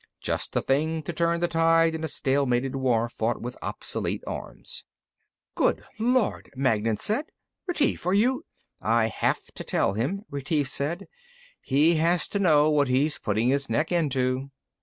[0.19, 4.83] Just the thing to turn the tide in a stalemated war fought with obsolete arms."
[5.53, 7.25] "Good lord!" Magnan said.
[7.67, 8.43] "Retief, are you"
[8.99, 11.05] "I have to tell him," Retief said.
[11.61, 14.49] "He has to know what he's putting his neck into."